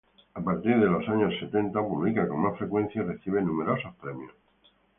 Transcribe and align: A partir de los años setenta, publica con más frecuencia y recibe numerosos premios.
A 0.35 0.41
partir 0.41 0.79
de 0.79 0.87
los 0.87 1.07
años 1.07 1.31
setenta, 1.39 1.79
publica 1.79 2.27
con 2.27 2.39
más 2.39 2.57
frecuencia 2.57 3.03
y 3.03 3.05
recibe 3.05 3.39
numerosos 3.39 3.93
premios. 4.01 4.33